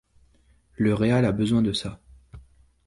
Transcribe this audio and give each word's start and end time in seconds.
Le 0.77 0.95
Real 0.95 1.25
a 1.25 1.31
besoin 1.31 1.61
de 1.61 1.73
ça. 1.73 1.99